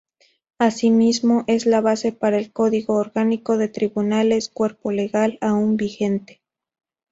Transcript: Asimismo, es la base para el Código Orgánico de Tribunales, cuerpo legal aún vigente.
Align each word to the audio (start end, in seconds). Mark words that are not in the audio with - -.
Asimismo, 0.57 1.43
es 1.45 1.67
la 1.67 1.79
base 1.79 2.11
para 2.11 2.39
el 2.39 2.51
Código 2.51 2.95
Orgánico 2.95 3.59
de 3.59 3.67
Tribunales, 3.67 4.49
cuerpo 4.49 4.91
legal 4.91 5.37
aún 5.41 5.77
vigente. 5.77 6.41